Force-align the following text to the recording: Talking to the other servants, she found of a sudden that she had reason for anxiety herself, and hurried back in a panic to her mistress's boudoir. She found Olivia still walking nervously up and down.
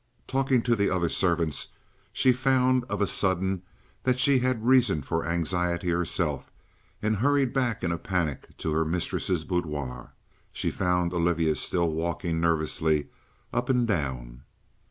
Talking 0.25 0.63
to 0.63 0.75
the 0.75 0.89
other 0.89 1.09
servants, 1.09 1.67
she 2.11 2.31
found 2.33 2.85
of 2.85 3.03
a 3.03 3.05
sudden 3.05 3.61
that 4.01 4.19
she 4.19 4.39
had 4.39 4.65
reason 4.65 5.03
for 5.03 5.27
anxiety 5.27 5.89
herself, 5.89 6.49
and 7.03 7.17
hurried 7.17 7.53
back 7.53 7.83
in 7.83 7.91
a 7.91 7.99
panic 7.99 8.57
to 8.57 8.71
her 8.73 8.83
mistress's 8.83 9.45
boudoir. 9.45 10.13
She 10.51 10.71
found 10.71 11.13
Olivia 11.13 11.53
still 11.53 11.91
walking 11.91 12.39
nervously 12.41 13.09
up 13.53 13.69
and 13.69 13.87
down. 13.87 14.41